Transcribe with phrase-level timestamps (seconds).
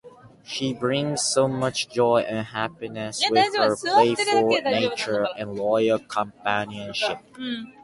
[0.43, 7.19] She brings so much joy and happiness with her playful nature and loyal companionship.